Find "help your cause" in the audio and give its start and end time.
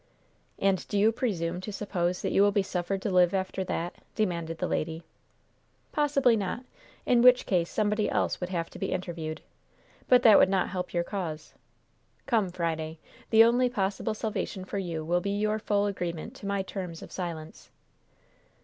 10.69-11.53